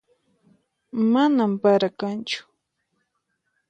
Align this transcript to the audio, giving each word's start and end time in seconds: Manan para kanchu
Manan 1.11 1.51
para 1.63 1.87
kanchu 1.99 2.39